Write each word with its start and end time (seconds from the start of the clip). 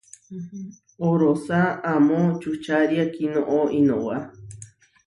Orosá 1.07 1.61
amo 1.91 2.19
čučária 2.41 3.05
kinoʼó 3.13 3.59
inowá. 3.79 4.15